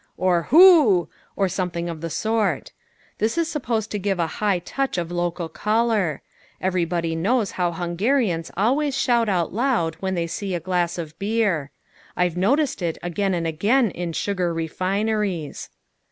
[0.17, 2.71] or "Hoo!" or something of the sort.
[3.19, 6.23] This is supposed to give a high touch of local colour.
[6.59, 11.69] Everybody knows how Hungarians always shout out loud when they see a glass of beer.
[12.17, 15.69] I've noticed it again and again in sugar refineries.